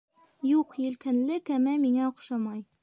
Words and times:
Юҡ, 0.51 0.73
елкәнле 0.85 1.39
кәмә 1.51 1.77
миңә 1.87 2.13
оҡшамай 2.13 2.69